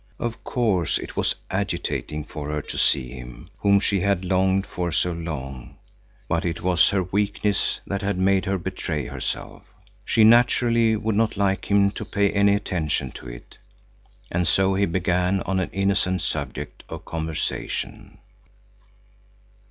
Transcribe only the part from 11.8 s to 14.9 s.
to pay any attention to it. And so he